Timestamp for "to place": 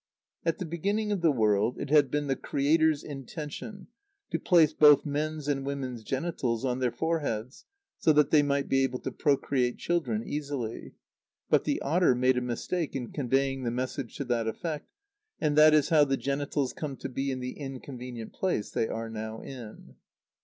4.31-4.73